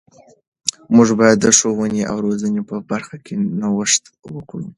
موږ 0.95 1.09
باید 1.19 1.37
د 1.41 1.47
ښوونې 1.57 2.03
او 2.11 2.17
روزنې 2.25 2.61
په 2.69 2.75
برخه 2.89 3.15
کې 3.25 3.33
نوښت 3.61 4.03
وکړو. 4.35 4.67